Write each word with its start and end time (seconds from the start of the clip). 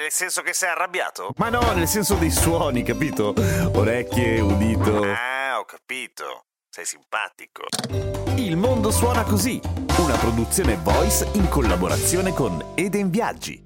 Nel 0.00 0.10
senso 0.10 0.40
che 0.40 0.54
sei 0.54 0.70
arrabbiato? 0.70 1.34
Ma 1.36 1.50
no, 1.50 1.60
nel 1.74 1.86
senso 1.86 2.14
dei 2.14 2.30
suoni, 2.30 2.82
capito? 2.82 3.34
Orecchie, 3.74 4.40
udito. 4.40 5.02
Ah, 5.02 5.58
ho 5.58 5.66
capito. 5.66 6.46
Sei 6.70 6.86
simpatico. 6.86 7.64
Il 8.36 8.56
mondo 8.56 8.90
suona 8.90 9.24
così, 9.24 9.60
una 9.98 10.16
produzione 10.16 10.78
voice 10.82 11.28
in 11.32 11.50
collaborazione 11.50 12.32
con 12.32 12.72
Eden 12.76 13.10
Viaggi. 13.10 13.62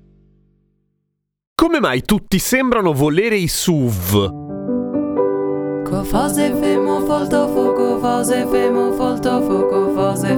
Come 1.54 1.78
mai 1.78 2.02
tutti 2.02 2.40
sembrano 2.40 2.92
volere 2.92 3.36
i 3.36 3.46
SUV? 3.46 4.42
Fase 6.02 6.52
femo 6.52 7.00
folto 7.06 7.48
fuoco, 7.48 8.00
fase 8.00 8.44
femo 8.48 8.92
folto 8.94 9.40
fuoco, 9.42 9.92
fase 9.94 10.36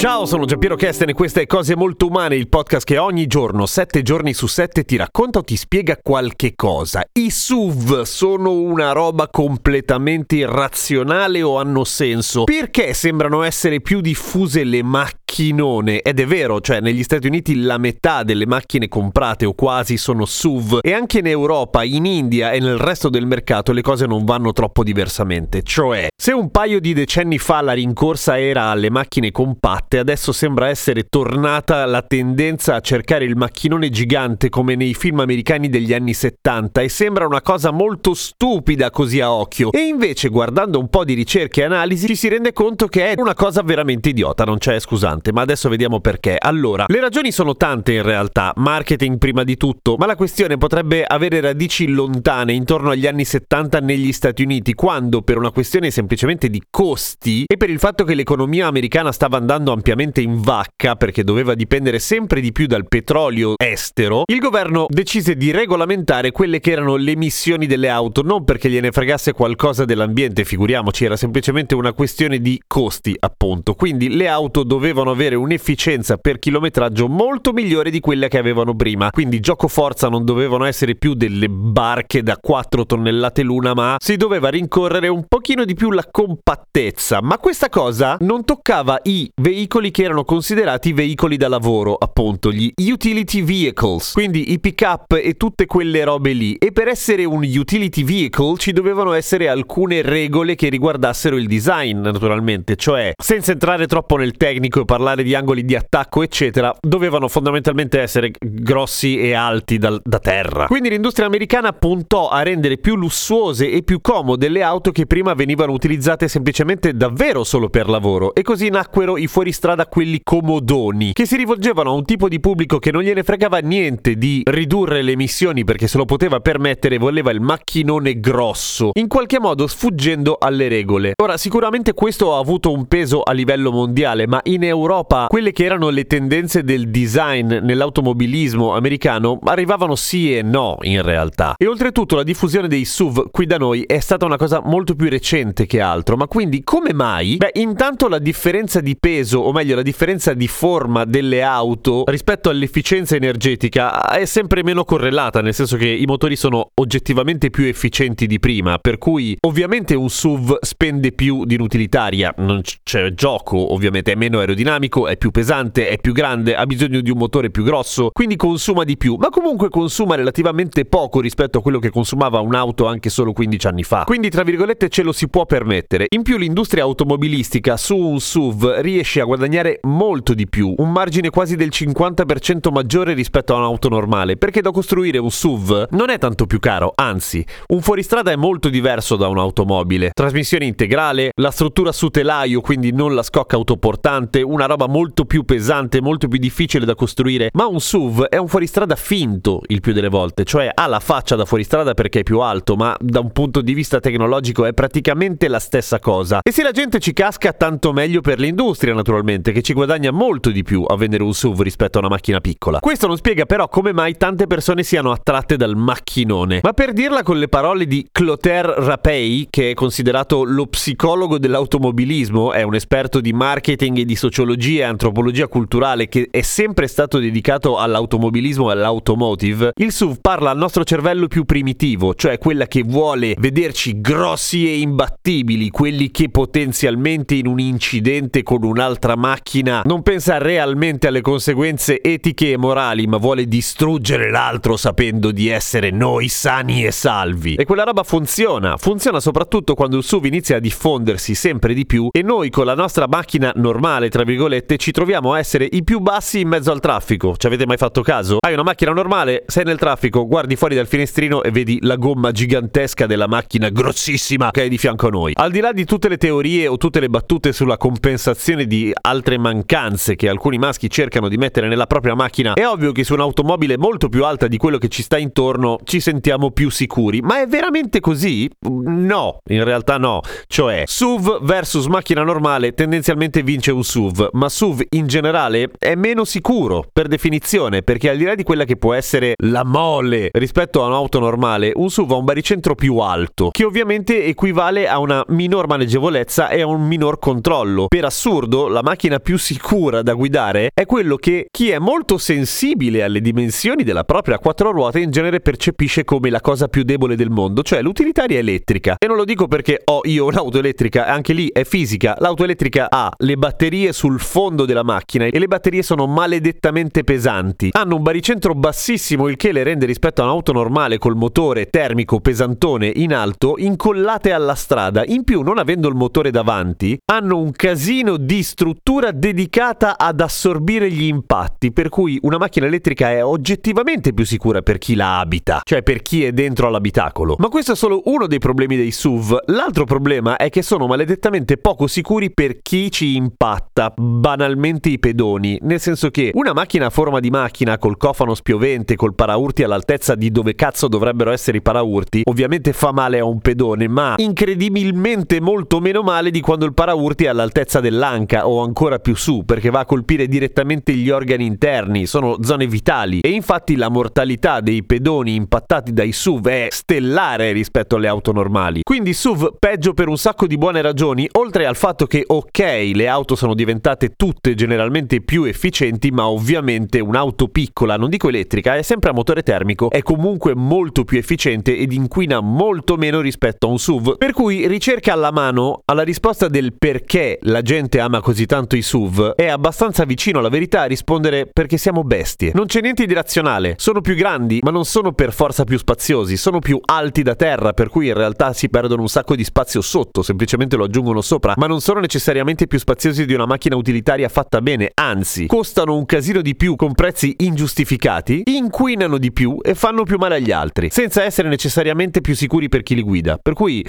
Ciao, 0.00 0.24
sono 0.24 0.46
Giampiero 0.46 0.76
Kesten 0.76 1.10
e 1.10 1.14
è 1.14 1.46
Cose 1.46 1.76
Molto 1.76 2.06
Umane, 2.06 2.34
il 2.34 2.48
podcast 2.48 2.86
che 2.86 2.96
ogni 2.98 3.26
giorno, 3.26 3.66
sette 3.66 4.02
giorni 4.02 4.32
su 4.32 4.46
sette, 4.46 4.84
ti 4.84 4.96
racconta 4.96 5.40
o 5.40 5.44
ti 5.44 5.56
spiega 5.56 5.98
qualche 6.02 6.54
cosa. 6.56 7.04
I 7.12 7.30
SUV 7.30 8.02
sono 8.02 8.52
una 8.52 8.92
roba 8.92 9.28
completamente 9.28 10.36
irrazionale 10.36 11.42
o 11.42 11.58
hanno 11.58 11.84
senso? 11.84 12.44
Perché 12.44 12.94
sembrano 12.94 13.42
essere 13.42 13.80
più 13.80 14.00
diffuse 14.00 14.64
le 14.64 14.82
macchinone? 15.30 16.02
Ed 16.02 16.18
è 16.18 16.26
vero, 16.26 16.60
cioè 16.60 16.80
negli 16.80 17.04
Stati 17.04 17.28
Uniti 17.28 17.60
la 17.60 17.78
metà 17.78 18.24
delle 18.24 18.46
macchine 18.46 18.88
comprate 18.88 19.46
o 19.46 19.54
quasi 19.54 19.96
sono 19.96 20.24
SUV 20.24 20.80
e 20.82 20.92
anche 20.92 21.20
in 21.20 21.26
Europa, 21.26 21.84
in 21.84 22.04
India 22.04 22.50
e 22.50 22.58
nel 22.58 22.78
resto 22.78 23.08
del 23.08 23.26
mercato 23.26 23.72
le 23.72 23.82
cose 23.82 24.06
non 24.06 24.24
vanno 24.24 24.52
troppo 24.52 24.82
diversamente. 24.82 25.62
Cioè, 25.62 26.08
se 26.16 26.32
un 26.32 26.50
paio 26.50 26.80
di 26.80 26.92
decenni 26.92 27.38
fa 27.38 27.60
la 27.60 27.72
rincorsa 27.72 28.38
era 28.38 28.64
alle 28.64 28.90
macchine 28.90 29.30
compatte, 29.30 29.98
adesso 29.98 30.32
sembra 30.32 30.68
essere 30.68 31.04
tornata 31.08 31.84
la 31.86 32.02
tendenza 32.02 32.74
a 32.74 32.80
cercare 32.80 33.24
il 33.24 33.36
macchinone 33.36 33.88
gigante 33.90 34.48
come 34.48 34.74
nei 34.74 34.94
film 34.94 35.20
americani 35.20 35.68
degli 35.68 35.94
anni 35.94 36.12
70 36.12 36.80
e 36.80 36.88
sembra 36.88 37.26
una 37.26 37.42
cosa 37.42 37.70
molto 37.70 38.14
stupida 38.14 38.90
così 38.90 39.20
a 39.20 39.32
occhio. 39.32 39.70
E 39.70 39.80
invece 39.80 40.28
guardando 40.28 40.78
un 40.80 40.88
po' 40.88 41.04
di 41.04 41.14
ricerche 41.14 41.60
e 41.60 41.64
analisi 41.64 42.08
ci 42.08 42.16
si 42.16 42.28
rende 42.28 42.52
conto 42.52 42.88
che 42.88 43.12
è 43.12 43.20
una 43.20 43.34
cosa 43.34 43.62
veramente 43.62 44.08
idiota, 44.08 44.44
non 44.44 44.58
c'è 44.58 44.78
scusante, 44.80 45.19
ma 45.32 45.42
adesso 45.42 45.68
vediamo 45.68 46.00
perché. 46.00 46.36
Allora, 46.38 46.86
le 46.88 47.00
ragioni 47.00 47.30
sono 47.32 47.56
tante 47.56 47.92
in 47.92 48.02
realtà, 48.02 48.52
marketing 48.56 49.18
prima 49.18 49.44
di 49.44 49.56
tutto, 49.56 49.96
ma 49.98 50.06
la 50.06 50.16
questione 50.16 50.56
potrebbe 50.56 51.04
avere 51.04 51.40
radici 51.40 51.86
lontane 51.88 52.52
intorno 52.52 52.90
agli 52.90 53.06
anni 53.06 53.24
70 53.24 53.80
negli 53.80 54.12
Stati 54.12 54.42
Uniti, 54.42 54.74
quando 54.74 55.22
per 55.22 55.36
una 55.36 55.50
questione 55.50 55.90
semplicemente 55.90 56.48
di 56.48 56.62
costi 56.70 57.44
e 57.46 57.56
per 57.56 57.70
il 57.70 57.78
fatto 57.78 58.04
che 58.04 58.14
l'economia 58.14 58.66
americana 58.66 59.12
stava 59.12 59.36
andando 59.36 59.72
ampiamente 59.72 60.20
in 60.20 60.40
vacca 60.40 60.96
perché 60.96 61.22
doveva 61.22 61.54
dipendere 61.54 61.98
sempre 61.98 62.40
di 62.40 62.52
più 62.52 62.66
dal 62.66 62.88
petrolio 62.88 63.54
estero, 63.56 64.22
il 64.26 64.38
governo 64.38 64.86
decise 64.88 65.36
di 65.36 65.50
regolamentare 65.50 66.30
quelle 66.30 66.60
che 66.60 66.70
erano 66.70 66.96
le 66.96 67.12
emissioni 67.12 67.66
delle 67.66 67.88
auto, 67.88 68.22
non 68.22 68.44
perché 68.44 68.70
gliene 68.70 68.90
fregasse 68.90 69.32
qualcosa 69.32 69.84
dell'ambiente, 69.84 70.44
figuriamoci, 70.44 71.04
era 71.04 71.16
semplicemente 71.16 71.74
una 71.74 71.92
questione 71.92 72.40
di 72.40 72.60
costi, 72.66 73.14
appunto. 73.18 73.74
Quindi 73.74 74.14
le 74.14 74.28
auto 74.28 74.62
dovevano 74.62 75.09
avere 75.10 75.34
un'efficienza 75.34 76.16
per 76.16 76.38
chilometraggio 76.38 77.08
molto 77.08 77.52
migliore 77.52 77.90
di 77.90 78.00
quella 78.00 78.28
che 78.28 78.38
avevano 78.38 78.74
prima. 78.74 79.10
Quindi 79.10 79.40
gioco 79.40 79.68
forza 79.68 80.08
non 80.08 80.24
dovevano 80.24 80.64
essere 80.64 80.94
più 80.94 81.14
delle 81.14 81.48
barche 81.48 82.22
da 82.22 82.36
4 82.36 82.86
tonnellate 82.86 83.42
l'una, 83.42 83.74
ma 83.74 83.96
si 83.98 84.16
doveva 84.16 84.48
rincorrere 84.48 85.08
un 85.08 85.24
pochino 85.26 85.64
di 85.64 85.74
più 85.74 85.90
la 85.90 86.06
compattezza. 86.10 87.20
Ma 87.20 87.38
questa 87.38 87.68
cosa 87.68 88.16
non 88.20 88.44
toccava 88.44 89.00
i 89.04 89.30
veicoli 89.40 89.90
che 89.90 90.04
erano 90.04 90.24
considerati 90.24 90.92
veicoli 90.92 91.36
da 91.36 91.48
lavoro, 91.48 91.94
appunto, 91.94 92.52
gli 92.52 92.72
utility 92.90 93.42
vehicles, 93.42 94.12
quindi 94.12 94.52
i 94.52 94.60
pick-up 94.60 95.12
e 95.12 95.34
tutte 95.34 95.66
quelle 95.66 96.04
robe 96.04 96.32
lì. 96.32 96.54
E 96.54 96.72
per 96.72 96.88
essere 96.88 97.24
un 97.24 97.42
utility 97.42 98.04
vehicle 98.04 98.56
ci 98.56 98.72
dovevano 98.72 99.12
essere 99.12 99.48
alcune 99.48 100.02
regole 100.02 100.54
che 100.54 100.68
riguardassero 100.68 101.36
il 101.36 101.46
design, 101.46 102.00
naturalmente, 102.00 102.76
cioè 102.76 103.12
senza 103.16 103.52
entrare 103.52 103.86
troppo 103.86 104.16
nel 104.16 104.36
tecnico 104.36 104.80
e 104.80 104.84
parlare 104.84 104.99
di 105.22 105.34
angoli 105.34 105.64
di 105.64 105.74
attacco, 105.74 106.22
eccetera, 106.22 106.76
dovevano 106.80 107.26
fondamentalmente 107.26 108.00
essere 108.00 108.30
grossi 108.38 109.18
e 109.18 109.32
alti 109.32 109.78
da, 109.78 109.98
da 110.02 110.18
terra. 110.18 110.66
Quindi 110.66 110.90
l'industria 110.90 111.26
americana 111.26 111.72
puntò 111.72 112.28
a 112.28 112.42
rendere 112.42 112.76
più 112.76 112.96
lussuose 112.96 113.70
e 113.70 113.82
più 113.82 114.00
comode 114.00 114.48
le 114.48 114.62
auto 114.62 114.92
che 114.92 115.06
prima 115.06 115.32
venivano 115.34 115.72
utilizzate 115.72 116.28
semplicemente 116.28 116.94
davvero 116.94 117.44
solo 117.44 117.70
per 117.70 117.88
lavoro 117.88 118.34
e 118.34 118.42
così 118.42 118.68
nacquero 118.68 119.16
i 119.16 119.26
fuoristrada 119.26 119.86
quelli 119.86 120.20
comodoni, 120.22 121.12
che 121.14 121.26
si 121.26 121.36
rivolgevano 121.36 121.90
a 121.90 121.94
un 121.94 122.04
tipo 122.04 122.28
di 122.28 122.38
pubblico 122.38 122.78
che 122.78 122.92
non 122.92 123.02
gliene 123.02 123.22
fregava 123.22 123.58
niente 123.58 124.16
di 124.16 124.42
ridurre 124.44 125.02
le 125.02 125.12
emissioni 125.12 125.64
perché 125.64 125.86
se 125.86 125.96
lo 125.96 126.04
poteva 126.04 126.40
permettere 126.40 126.98
voleva 126.98 127.30
il 127.30 127.40
macchinone 127.40 128.20
grosso, 128.20 128.90
in 128.94 129.08
qualche 129.08 129.40
modo 129.40 129.66
sfuggendo 129.66 130.36
alle 130.38 130.68
regole. 130.68 131.14
Ora 131.22 131.36
sicuramente 131.38 131.94
questo 131.94 132.34
ha 132.34 132.38
avuto 132.38 132.70
un 132.70 132.86
peso 132.86 133.22
a 133.22 133.32
livello 133.32 133.72
mondiale, 133.72 134.26
ma 134.26 134.40
in 134.44 134.62
Europa 134.64 134.89
quelle 135.28 135.52
che 135.52 135.64
erano 135.64 135.88
le 135.90 136.04
tendenze 136.04 136.64
del 136.64 136.90
design 136.90 137.54
nell'automobilismo 137.54 138.74
americano 138.74 139.38
arrivavano 139.44 139.94
sì 139.94 140.36
e 140.36 140.42
no 140.42 140.78
in 140.82 141.02
realtà. 141.02 141.54
E 141.56 141.66
oltretutto 141.66 142.16
la 142.16 142.24
diffusione 142.24 142.66
dei 142.66 142.84
SUV 142.84 143.30
qui 143.30 143.46
da 143.46 143.56
noi 143.56 143.84
è 143.86 144.00
stata 144.00 144.24
una 144.24 144.36
cosa 144.36 144.60
molto 144.64 144.96
più 144.96 145.08
recente 145.08 145.66
che 145.66 145.80
altro, 145.80 146.16
ma 146.16 146.26
quindi 146.26 146.64
come 146.64 146.92
mai? 146.92 147.36
Beh, 147.36 147.52
intanto 147.54 148.08
la 148.08 148.18
differenza 148.18 148.80
di 148.80 148.96
peso, 148.96 149.38
o 149.38 149.52
meglio 149.52 149.76
la 149.76 149.82
differenza 149.82 150.34
di 150.34 150.48
forma 150.48 151.04
delle 151.04 151.42
auto 151.42 152.02
rispetto 152.06 152.50
all'efficienza 152.50 153.14
energetica 153.14 154.10
è 154.10 154.24
sempre 154.24 154.64
meno 154.64 154.84
correlata, 154.84 155.40
nel 155.40 155.54
senso 155.54 155.76
che 155.76 155.88
i 155.88 156.04
motori 156.04 156.34
sono 156.34 156.70
oggettivamente 156.74 157.50
più 157.50 157.64
efficienti 157.64 158.26
di 158.26 158.40
prima, 158.40 158.78
per 158.78 158.98
cui 158.98 159.36
ovviamente 159.46 159.94
un 159.94 160.10
SUV 160.10 160.58
spende 160.62 161.12
più 161.12 161.44
di 161.44 161.54
un'utilitaria, 161.54 162.34
non 162.38 162.62
c'è 162.82 163.14
gioco, 163.14 163.72
ovviamente 163.72 164.12
è 164.12 164.16
meno 164.16 164.40
aerodinamico, 164.80 165.06
è 165.06 165.16
più 165.16 165.30
pesante, 165.30 165.88
è 165.88 165.98
più 165.98 166.12
grande, 166.12 166.54
ha 166.54 166.66
bisogno 166.66 167.00
di 167.00 167.10
un 167.10 167.18
motore 167.18 167.50
più 167.50 167.62
grosso, 167.62 168.10
quindi 168.12 168.36
consuma 168.36 168.84
di 168.84 168.96
più, 168.96 169.16
ma 169.16 169.28
comunque 169.28 169.68
consuma 169.68 170.14
relativamente 170.14 170.84
poco 170.84 171.20
rispetto 171.20 171.58
a 171.58 171.62
quello 171.62 171.78
che 171.78 171.90
consuma 171.90 172.20
consumava 172.20 172.40
un'auto 172.40 172.86
anche 172.86 173.08
solo 173.08 173.32
15 173.32 173.66
anni 173.66 173.82
fa. 173.82 174.04
Quindi, 174.04 174.30
tra 174.30 174.42
virgolette, 174.42 174.88
ce 174.88 175.02
lo 175.02 175.12
si 175.12 175.28
può 175.28 175.46
permettere. 175.46 176.06
In 176.08 176.22
più, 176.22 176.36
l'industria 176.38 176.82
automobilistica 176.82 177.76
su 177.76 177.96
un 177.96 178.18
SUV 178.18 178.78
riesce 178.80 179.20
a 179.20 179.24
guadagnare 179.24 179.78
molto 179.82 180.34
di 180.34 180.48
più, 180.48 180.74
un 180.76 180.90
margine 180.90 181.30
quasi 181.30 181.56
del 181.56 181.68
50% 181.72 182.72
maggiore 182.72 183.14
rispetto 183.14 183.54
a 183.54 183.58
un'auto 183.58 183.88
normale, 183.88 184.36
perché 184.36 184.60
da 184.60 184.70
costruire 184.70 185.18
un 185.18 185.30
SUV 185.30 185.88
non 185.90 186.10
è 186.10 186.18
tanto 186.18 186.46
più 186.46 186.58
caro, 186.58 186.92
anzi, 186.94 187.44
un 187.68 187.80
fuoristrada 187.80 188.32
è 188.32 188.36
molto 188.36 188.68
diverso 188.68 189.16
da 189.16 189.28
un'automobile. 189.28 190.10
Trasmissione 190.12 190.64
integrale, 190.64 191.30
la 191.36 191.50
struttura 191.50 191.92
su 191.92 192.08
telaio, 192.08 192.60
quindi 192.60 192.92
non 192.92 193.14
la 193.14 193.22
scocca 193.22 193.56
autoportante, 193.56 194.42
una 194.60 194.68
roba 194.68 194.86
molto 194.86 195.24
più 195.24 195.44
pesante, 195.44 196.02
molto 196.02 196.28
più 196.28 196.38
difficile 196.38 196.84
da 196.84 196.94
costruire, 196.94 197.48
ma 197.54 197.66
un 197.66 197.80
SUV 197.80 198.24
è 198.24 198.36
un 198.36 198.46
fuoristrada 198.46 198.94
finto 198.94 199.62
il 199.68 199.80
più 199.80 199.94
delle 199.94 200.10
volte, 200.10 200.44
cioè 200.44 200.70
ha 200.74 200.86
la 200.86 201.00
faccia 201.00 201.34
da 201.34 201.46
fuoristrada 201.46 201.94
perché 201.94 202.20
è 202.20 202.22
più 202.22 202.40
alto, 202.40 202.76
ma 202.76 202.94
da 203.00 203.20
un 203.20 203.32
punto 203.32 203.62
di 203.62 203.72
vista 203.72 204.00
tecnologico 204.00 204.66
è 204.66 204.74
praticamente 204.74 205.48
la 205.48 205.58
stessa 205.58 205.98
cosa. 205.98 206.40
E 206.42 206.52
se 206.52 206.62
la 206.62 206.72
gente 206.72 206.98
ci 206.98 207.14
casca, 207.14 207.54
tanto 207.54 207.94
meglio 207.94 208.20
per 208.20 208.38
l'industria, 208.38 208.92
naturalmente, 208.92 209.52
che 209.52 209.62
ci 209.62 209.72
guadagna 209.72 210.10
molto 210.10 210.50
di 210.50 210.62
più 210.62 210.84
a 210.86 210.94
vendere 210.96 211.22
un 211.22 211.32
SUV 211.32 211.62
rispetto 211.62 211.96
a 211.96 212.00
una 212.00 212.10
macchina 212.10 212.40
piccola. 212.40 212.80
Questo 212.80 213.06
non 213.06 213.16
spiega 213.16 213.46
però 213.46 213.66
come 213.68 213.94
mai 213.94 214.18
tante 214.18 214.46
persone 214.46 214.82
siano 214.82 215.10
attratte 215.10 215.56
dal 215.56 215.74
macchinone. 215.74 216.60
Ma 216.62 216.74
per 216.74 216.92
dirla 216.92 217.22
con 217.22 217.38
le 217.38 217.48
parole 217.48 217.86
di 217.86 218.06
Clotaire 218.12 218.74
Rapey, 218.76 219.46
che 219.48 219.70
è 219.70 219.74
considerato 219.74 220.44
lo 220.44 220.66
psicologo 220.66 221.38
dell'automobilismo, 221.38 222.52
è 222.52 222.60
un 222.60 222.74
esperto 222.74 223.20
di 223.20 223.32
marketing 223.32 223.98
e 223.98 224.04
di 224.04 224.16
sociologia 224.16 224.48
sociologia 224.50 224.80
e 224.80 224.88
antropologia 224.88 225.46
culturale 225.46 226.08
che 226.08 226.28
è 226.30 226.40
sempre 226.40 226.88
stato 226.88 227.18
dedicato 227.18 227.78
all'automobilismo 227.78 228.68
e 228.68 228.72
all'automotive, 228.72 229.72
il 229.76 229.92
SUV 229.92 230.18
parla 230.20 230.50
al 230.50 230.58
nostro 230.58 230.82
cervello 230.84 231.28
più 231.28 231.44
primitivo, 231.44 232.14
cioè 232.14 232.38
quella 232.38 232.66
che 232.66 232.82
vuole 232.82 233.34
vederci 233.38 234.00
grossi 234.00 234.66
e 234.68 234.80
imbattibili, 234.80 235.70
quelli 235.70 236.10
che 236.10 236.30
potenzialmente 236.30 237.34
in 237.34 237.46
un 237.46 237.60
incidente 237.60 238.42
con 238.42 238.64
un'altra 238.64 239.16
macchina 239.16 239.82
non 239.84 240.02
pensa 240.02 240.38
realmente 240.38 241.06
alle 241.06 241.20
conseguenze 241.20 242.02
etiche 242.02 242.52
e 242.52 242.56
morali, 242.56 243.06
ma 243.06 243.18
vuole 243.18 243.46
distruggere 243.46 244.30
l'altro 244.30 244.76
sapendo 244.76 245.30
di 245.30 245.48
essere 245.48 245.90
noi 245.90 246.28
sani 246.28 246.84
e 246.84 246.90
salvi. 246.90 247.54
E 247.54 247.64
quella 247.64 247.84
roba 247.84 248.02
funziona, 248.02 248.76
funziona 248.76 249.20
soprattutto 249.20 249.74
quando 249.74 249.96
il 249.96 250.02
SUV 250.02 250.24
inizia 250.24 250.56
a 250.56 250.60
diffondersi 250.60 251.34
sempre 251.34 251.74
di 251.74 251.86
più 251.86 252.08
e 252.10 252.22
noi 252.22 252.50
con 252.50 252.64
la 252.64 252.74
nostra 252.74 253.06
macchina 253.06 253.52
normale, 253.56 254.08
tra 254.08 254.24
virgolette, 254.24 254.39
ci 254.76 254.90
troviamo 254.90 255.34
a 255.34 255.38
essere 255.38 255.68
i 255.70 255.84
più 255.84 255.98
bassi 256.00 256.40
in 256.40 256.48
mezzo 256.48 256.72
al 256.72 256.80
traffico. 256.80 257.34
Ci 257.36 257.46
avete 257.46 257.66
mai 257.66 257.76
fatto 257.76 258.00
caso? 258.02 258.38
Hai 258.40 258.54
una 258.54 258.62
macchina 258.62 258.92
normale, 258.92 259.44
sei 259.46 259.64
nel 259.64 259.78
traffico, 259.78 260.26
guardi 260.26 260.56
fuori 260.56 260.74
dal 260.74 260.86
finestrino 260.86 261.42
e 261.42 261.50
vedi 261.50 261.78
la 261.82 261.96
gomma 261.96 262.30
gigantesca 262.30 263.06
della 263.06 263.26
macchina 263.26 263.68
grossissima 263.68 264.50
che 264.50 264.64
è 264.64 264.68
di 264.68 264.78
fianco 264.78 265.08
a 265.08 265.10
noi. 265.10 265.32
Al 265.34 265.50
di 265.50 265.60
là 265.60 265.72
di 265.72 265.84
tutte 265.84 266.08
le 266.08 266.16
teorie 266.16 266.66
o 266.68 266.78
tutte 266.78 267.00
le 267.00 267.08
battute 267.08 267.52
sulla 267.52 267.76
compensazione 267.76 268.66
di 268.66 268.92
altre 269.00 269.38
mancanze 269.38 270.16
che 270.16 270.28
alcuni 270.28 270.58
maschi 270.58 270.88
cercano 270.88 271.28
di 271.28 271.36
mettere 271.36 271.68
nella 271.68 271.86
propria 271.86 272.14
macchina, 272.14 272.54
è 272.54 272.66
ovvio 272.66 272.92
che 272.92 273.04
su 273.04 273.12
un'automobile 273.12 273.76
molto 273.76 274.08
più 274.08 274.24
alta 274.24 274.46
di 274.46 274.56
quello 274.56 274.78
che 274.78 274.88
ci 274.88 275.02
sta 275.02 275.18
intorno 275.18 275.78
ci 275.84 276.00
sentiamo 276.00 276.50
più 276.50 276.70
sicuri. 276.70 277.20
Ma 277.20 277.42
è 277.42 277.46
veramente 277.46 278.00
così? 278.00 278.50
No, 278.60 279.40
in 279.48 279.64
realtà 279.64 279.98
no. 279.98 280.20
Cioè, 280.46 280.84
SUV 280.86 281.42
versus 281.42 281.86
macchina 281.86 282.22
normale 282.22 282.72
tendenzialmente 282.72 283.42
vince 283.42 283.70
un 283.70 283.82
SUV, 283.82 284.29
ma 284.32 284.48
SUV 284.48 284.82
in 284.90 285.06
generale 285.06 285.70
è 285.78 285.94
meno 285.94 286.24
sicuro 286.24 286.86
per 286.92 287.08
definizione, 287.08 287.82
perché 287.82 288.10
al 288.10 288.16
di 288.16 288.24
là 288.24 288.34
di 288.34 288.42
quella 288.42 288.64
che 288.64 288.76
può 288.76 288.94
essere 288.94 289.34
la 289.44 289.64
mole 289.64 290.28
rispetto 290.32 290.82
a 290.82 290.86
un'auto 290.86 291.18
normale, 291.18 291.72
un 291.74 291.90
SUV 291.90 292.12
ha 292.12 292.16
un 292.16 292.24
baricentro 292.24 292.74
più 292.74 292.98
alto, 292.98 293.50
che 293.50 293.64
ovviamente 293.64 294.24
equivale 294.24 294.88
a 294.88 294.98
una 294.98 295.24
minor 295.28 295.66
maneggevolezza 295.66 296.48
e 296.48 296.60
a 296.60 296.66
un 296.66 296.86
minor 296.86 297.18
controllo. 297.18 297.86
Per 297.88 298.04
assurdo, 298.04 298.68
la 298.68 298.82
macchina 298.82 299.18
più 299.18 299.38
sicura 299.38 300.02
da 300.02 300.14
guidare 300.14 300.70
è 300.72 300.86
quello 300.86 301.16
che 301.16 301.46
chi 301.50 301.70
è 301.70 301.78
molto 301.78 302.18
sensibile 302.18 303.02
alle 303.02 303.20
dimensioni 303.20 303.82
della 303.82 304.04
propria 304.04 304.38
quattro 304.38 304.70
ruote 304.70 305.00
in 305.00 305.10
genere 305.10 305.40
percepisce 305.40 306.04
come 306.04 306.30
la 306.30 306.40
cosa 306.40 306.68
più 306.68 306.82
debole 306.82 307.16
del 307.16 307.30
mondo, 307.30 307.62
cioè 307.62 307.82
l'utilitaria 307.82 308.38
elettrica. 308.38 308.96
E 308.98 309.06
non 309.06 309.16
lo 309.16 309.24
dico 309.24 309.48
perché 309.48 309.80
ho 309.84 310.00
io 310.04 310.26
un'auto 310.26 310.58
elettrica, 310.58 311.06
anche 311.06 311.32
lì 311.32 311.48
è 311.52 311.64
fisica. 311.64 312.16
L'auto 312.18 312.44
elettrica 312.44 312.88
ha 312.90 313.12
le 313.18 313.36
batterie 313.36 313.92
sul 313.92 314.19
fondo 314.20 314.64
della 314.64 314.82
macchina 314.82 315.24
e 315.26 315.38
le 315.38 315.46
batterie 315.46 315.82
sono 315.82 316.06
maledettamente 316.06 317.04
pesanti. 317.04 317.70
Hanno 317.72 317.96
un 317.96 318.02
baricentro 318.02 318.54
bassissimo, 318.54 319.28
il 319.28 319.36
che 319.36 319.52
le 319.52 319.62
rende 319.62 319.86
rispetto 319.86 320.22
a 320.22 320.24
un'auto 320.24 320.52
normale 320.52 320.98
col 320.98 321.16
motore 321.16 321.66
termico 321.66 322.20
pesantone 322.20 322.90
in 322.94 323.14
alto 323.14 323.54
incollate 323.56 324.32
alla 324.32 324.54
strada. 324.54 325.04
In 325.04 325.24
più, 325.24 325.42
non 325.42 325.58
avendo 325.58 325.88
il 325.88 325.94
motore 325.94 326.30
davanti, 326.30 326.98
hanno 327.06 327.38
un 327.38 327.52
casino 327.52 328.16
di 328.16 328.42
struttura 328.42 329.10
dedicata 329.10 329.98
ad 329.98 330.20
assorbire 330.20 330.90
gli 330.90 331.04
impatti, 331.04 331.72
per 331.72 331.88
cui 331.88 332.18
una 332.22 332.38
macchina 332.38 332.66
elettrica 332.66 333.10
è 333.10 333.24
oggettivamente 333.24 334.12
più 334.12 334.24
sicura 334.24 334.62
per 334.62 334.78
chi 334.78 334.94
la 334.94 335.18
abita, 335.18 335.60
cioè 335.64 335.82
per 335.82 336.02
chi 336.02 336.24
è 336.24 336.32
dentro 336.32 336.66
all'abitacolo. 336.66 337.36
Ma 337.38 337.48
questo 337.48 337.72
è 337.72 337.76
solo 337.76 338.02
uno 338.04 338.26
dei 338.26 338.38
problemi 338.38 338.76
dei 338.76 338.90
SUV. 338.90 339.38
L'altro 339.46 339.84
problema 339.84 340.36
è 340.36 340.50
che 340.50 340.62
sono 340.62 340.86
maledettamente 340.86 341.56
poco 341.56 341.86
sicuri 341.86 342.32
per 342.32 342.60
chi 342.62 342.90
ci 342.90 343.16
impatta, 343.16 343.92
banalmente 344.10 344.88
i 344.88 344.98
pedoni, 344.98 345.58
nel 345.62 345.80
senso 345.80 346.10
che 346.10 346.30
una 346.34 346.52
macchina 346.52 346.86
a 346.86 346.90
forma 346.90 347.20
di 347.20 347.30
macchina 347.30 347.78
col 347.78 347.96
cofano 347.96 348.34
spiovente, 348.34 348.96
col 348.96 349.14
paraurti 349.14 349.62
all'altezza 349.62 350.14
di 350.14 350.30
dove 350.30 350.54
cazzo 350.54 350.88
dovrebbero 350.88 351.30
essere 351.30 351.58
i 351.58 351.62
paraurti, 351.62 352.22
ovviamente 352.24 352.72
fa 352.72 352.92
male 352.92 353.18
a 353.20 353.24
un 353.24 353.40
pedone, 353.40 353.88
ma 353.88 354.14
incredibilmente 354.16 355.40
molto 355.40 355.80
meno 355.80 356.02
male 356.02 356.30
di 356.30 356.40
quando 356.40 356.64
il 356.64 356.74
paraurti 356.74 357.24
è 357.24 357.28
all'altezza 357.28 357.80
dell'anca 357.80 358.48
o 358.48 358.62
ancora 358.62 358.98
più 358.98 359.14
su, 359.14 359.44
perché 359.44 359.70
va 359.70 359.80
a 359.80 359.84
colpire 359.84 360.26
direttamente 360.26 360.92
gli 360.92 361.10
organi 361.10 361.46
interni, 361.46 362.06
sono 362.06 362.38
zone 362.42 362.66
vitali 362.66 363.20
e 363.20 363.30
infatti 363.30 363.76
la 363.76 363.88
mortalità 363.88 364.60
dei 364.60 364.82
pedoni 364.82 365.34
impattati 365.34 365.92
dai 365.92 366.12
SUV 366.12 366.48
è 366.48 366.68
stellare 366.70 367.52
rispetto 367.52 367.96
alle 367.96 368.08
auto 368.08 368.32
normali. 368.32 368.80
Quindi 368.82 369.12
SUV 369.12 369.56
peggio 369.58 369.94
per 369.94 370.08
un 370.08 370.16
sacco 370.16 370.46
di 370.46 370.56
buone 370.56 370.82
ragioni, 370.82 371.28
oltre 371.32 371.66
al 371.66 371.76
fatto 371.76 372.06
che 372.06 372.24
ok, 372.26 372.90
le 372.94 373.08
auto 373.08 373.34
sono 373.36 373.54
diventate 373.54 373.99
tutte 374.08 374.54
generalmente 374.54 375.20
più 375.20 375.44
efficienti, 375.44 376.10
ma 376.10 376.28
ovviamente 376.28 377.00
un'auto 377.00 377.48
piccola, 377.48 377.96
non 377.96 378.08
dico 378.08 378.28
elettrica, 378.28 378.76
è 378.76 378.82
sempre 378.82 379.10
a 379.10 379.12
motore 379.12 379.42
termico, 379.42 379.90
è 379.90 380.02
comunque 380.02 380.54
molto 380.54 381.04
più 381.04 381.18
efficiente 381.18 381.76
ed 381.76 381.92
inquina 381.92 382.40
molto 382.40 382.96
meno 382.96 383.20
rispetto 383.20 383.66
a 383.66 383.70
un 383.70 383.78
SUV. 383.78 384.16
Per 384.16 384.32
cui 384.32 384.66
ricerca 384.66 385.12
alla 385.12 385.30
mano 385.30 385.82
alla 385.84 386.02
risposta 386.02 386.48
del 386.48 386.74
perché 386.76 387.38
la 387.42 387.62
gente 387.62 388.00
ama 388.00 388.20
così 388.20 388.46
tanto 388.46 388.76
i 388.76 388.82
SUV 388.82 389.34
è 389.34 389.48
abbastanza 389.48 390.04
vicino 390.04 390.38
alla 390.38 390.48
verità 390.48 390.82
a 390.82 390.86
rispondere 390.86 391.46
perché 391.46 391.76
siamo 391.76 392.02
bestie. 392.04 392.52
Non 392.54 392.66
c'è 392.66 392.80
niente 392.80 393.06
di 393.06 393.14
razionale, 393.14 393.74
sono 393.78 394.00
più 394.00 394.14
grandi, 394.14 394.60
ma 394.62 394.70
non 394.70 394.84
sono 394.84 395.12
per 395.12 395.32
forza 395.32 395.64
più 395.64 395.78
spaziosi, 395.78 396.36
sono 396.36 396.58
più 396.58 396.78
alti 396.84 397.22
da 397.22 397.34
terra, 397.34 397.72
per 397.72 397.88
cui 397.88 398.08
in 398.08 398.14
realtà 398.14 398.52
si 398.52 398.68
perdono 398.68 399.02
un 399.02 399.08
sacco 399.08 399.34
di 399.36 399.44
spazio 399.44 399.80
sotto, 399.80 400.22
semplicemente 400.22 400.76
lo 400.76 400.84
aggiungono 400.84 401.20
sopra, 401.20 401.54
ma 401.56 401.66
non 401.66 401.80
sono 401.80 402.00
necessariamente 402.00 402.66
più 402.66 402.78
spaziosi 402.78 403.26
di 403.26 403.34
una 403.34 403.46
macchina 403.46 403.76
utilitaria 403.90 404.28
fatta 404.28 404.62
bene, 404.62 404.92
anzi, 404.94 405.46
costano 405.46 405.96
un 405.96 406.06
casino 406.06 406.40
di 406.40 406.54
più 406.54 406.76
con 406.76 406.94
prezzi 406.94 407.34
ingiustificati, 407.38 408.42
inquinano 408.44 409.18
di 409.18 409.32
più 409.32 409.58
e 409.62 409.74
fanno 409.74 410.04
più 410.04 410.16
male 410.16 410.36
agli 410.36 410.52
altri, 410.52 410.90
senza 410.90 411.24
essere 411.24 411.48
necessariamente 411.48 412.20
più 412.20 412.34
sicuri 412.34 412.68
per 412.68 412.82
chi 412.82 412.94
li 412.94 413.02
guida. 413.02 413.36
Per 413.36 413.52
cui 413.52 413.84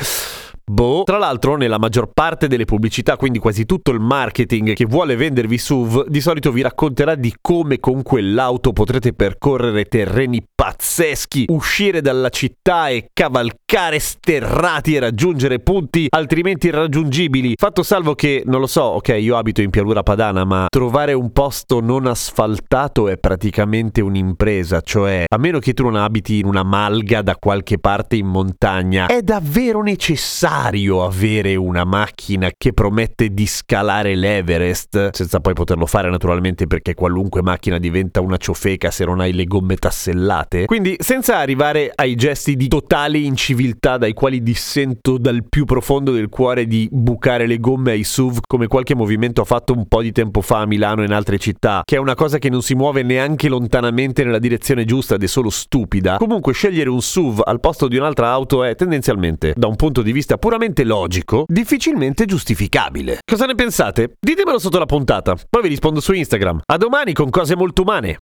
Boh. 0.71 1.03
Tra 1.03 1.17
l'altro, 1.17 1.57
nella 1.57 1.77
maggior 1.77 2.11
parte 2.13 2.47
delle 2.47 2.63
pubblicità, 2.63 3.17
quindi 3.17 3.39
quasi 3.39 3.65
tutto 3.65 3.91
il 3.91 3.99
marketing 3.99 4.71
che 4.71 4.85
vuole 4.85 5.17
vendervi 5.17 5.57
SUV, 5.57 6.07
di 6.07 6.21
solito 6.21 6.49
vi 6.53 6.61
racconterà 6.61 7.15
di 7.15 7.35
come 7.41 7.81
con 7.81 8.01
quell'auto 8.03 8.71
potrete 8.71 9.11
percorrere 9.11 9.83
terreni 9.83 10.41
pazzeschi, 10.55 11.47
uscire 11.49 11.99
dalla 11.99 12.29
città 12.29 12.87
e 12.87 13.09
cavalcare 13.11 13.99
sterrati 13.99 14.95
e 14.95 14.99
raggiungere 14.99 15.59
punti 15.59 16.07
altrimenti 16.09 16.67
irraggiungibili. 16.67 17.55
Fatto 17.57 17.83
salvo 17.83 18.15
che, 18.15 18.43
non 18.45 18.61
lo 18.61 18.67
so, 18.67 18.83
ok, 18.83 19.09
io 19.19 19.35
abito 19.35 19.61
in 19.61 19.71
pianura 19.71 20.03
padana, 20.03 20.45
ma 20.45 20.67
trovare 20.69 21.11
un 21.11 21.33
posto 21.33 21.81
non 21.81 22.05
asfaltato 22.05 23.09
è 23.09 23.17
praticamente 23.17 23.99
un'impresa, 23.99 24.79
cioè, 24.79 25.25
a 25.27 25.37
meno 25.37 25.59
che 25.59 25.73
tu 25.73 25.83
non 25.83 25.97
abiti 25.97 26.39
in 26.39 26.45
una 26.45 26.63
malga 26.63 27.21
da 27.21 27.35
qualche 27.35 27.77
parte 27.77 28.15
in 28.15 28.27
montagna, 28.27 29.07
è 29.07 29.21
davvero 29.21 29.81
necessario 29.81 30.59
avere 31.03 31.55
una 31.55 31.83
macchina 31.83 32.49
che 32.55 32.73
promette 32.73 33.33
di 33.33 33.47
scalare 33.47 34.15
l'Everest, 34.15 35.09
senza 35.11 35.39
poi 35.39 35.53
poterlo 35.53 35.85
fare 35.85 36.09
naturalmente 36.09 36.67
perché 36.67 36.93
qualunque 36.93 37.41
macchina 37.41 37.79
diventa 37.79 38.21
una 38.21 38.37
ciofeca 38.37 38.91
se 38.91 39.05
non 39.05 39.19
hai 39.19 39.33
le 39.33 39.45
gomme 39.45 39.75
tassellate. 39.75 40.65
Quindi, 40.65 40.95
senza 40.99 41.37
arrivare 41.37 41.91
ai 41.93 42.15
gesti 42.15 42.55
di 42.55 42.67
totale 42.67 43.17
inciviltà 43.17 43.97
dai 43.97 44.13
quali 44.13 44.43
dissento 44.43 45.17
dal 45.17 45.43
più 45.49 45.65
profondo 45.65 46.11
del 46.11 46.29
cuore 46.29 46.65
di 46.65 46.87
bucare 46.91 47.47
le 47.47 47.59
gomme 47.59 47.91
ai 47.91 48.03
SUV, 48.03 48.39
come 48.45 48.67
qualche 48.67 48.95
movimento 48.95 49.41
ha 49.41 49.45
fatto 49.45 49.73
un 49.73 49.87
po' 49.87 50.01
di 50.01 50.11
tempo 50.11 50.41
fa 50.41 50.59
a 50.59 50.65
Milano 50.65 51.01
e 51.01 51.05
in 51.05 51.13
altre 51.13 51.37
città, 51.39 51.81
che 51.83 51.95
è 51.95 51.99
una 51.99 52.15
cosa 52.15 52.37
che 52.37 52.49
non 52.49 52.61
si 52.61 52.75
muove 52.75 53.03
neanche 53.03 53.49
lontanamente 53.49 54.23
nella 54.23 54.39
direzione 54.39 54.85
giusta 54.85 55.15
ed 55.15 55.23
è 55.23 55.27
solo 55.27 55.49
stupida. 55.49 56.17
Comunque, 56.17 56.53
scegliere 56.53 56.89
un 56.89 57.01
SUV 57.01 57.41
al 57.43 57.59
posto 57.59 57.87
di 57.87 57.97
un'altra 57.97 58.29
auto 58.29 58.63
è 58.63 58.75
tendenzialmente, 58.75 59.53
da 59.55 59.67
un 59.67 59.75
punto 59.75 60.01
di 60.01 60.11
vista 60.11 60.37
puramente 60.51 60.83
logico, 60.83 61.45
difficilmente 61.47 62.25
giustificabile. 62.25 63.19
Cosa 63.25 63.45
ne 63.45 63.55
pensate? 63.55 64.15
Ditemelo 64.19 64.59
sotto 64.59 64.79
la 64.79 64.85
puntata, 64.85 65.33
poi 65.49 65.61
vi 65.61 65.69
rispondo 65.69 66.01
su 66.01 66.11
Instagram. 66.11 66.63
A 66.65 66.75
domani 66.75 67.13
con 67.13 67.29
cose 67.29 67.55
molto 67.55 67.83
umane. 67.83 68.17